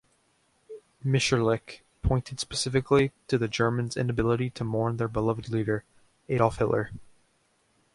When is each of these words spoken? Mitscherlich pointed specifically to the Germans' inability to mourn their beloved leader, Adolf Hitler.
Mitscherlich 1.05 1.81
pointed 2.01 2.39
specifically 2.39 3.11
to 3.27 3.37
the 3.37 3.47
Germans' 3.47 3.95
inability 3.95 4.49
to 4.49 4.63
mourn 4.63 4.97
their 4.97 5.07
beloved 5.07 5.49
leader, 5.51 5.83
Adolf 6.27 6.57
Hitler. 6.57 6.89